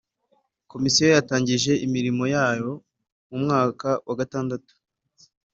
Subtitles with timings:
[0.71, 2.71] Komisiyo yatangiye imirimo yayo
[3.29, 4.73] mu mwaka wa gatandatu